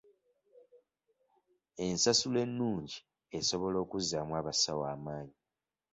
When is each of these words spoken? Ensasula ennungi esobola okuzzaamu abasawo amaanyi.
Ensasula 1.85 2.39
ennungi 2.45 2.97
esobola 3.37 3.77
okuzzaamu 3.83 4.33
abasawo 4.39 4.83
amaanyi. 4.95 5.35